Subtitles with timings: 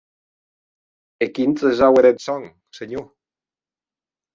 [1.25, 2.43] E quin tresau ère eth sòn,
[2.79, 3.05] senhor?